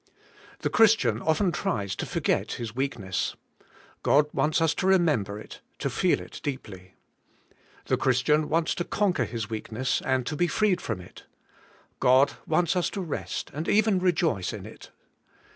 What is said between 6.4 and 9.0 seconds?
deeply. The Christian wants to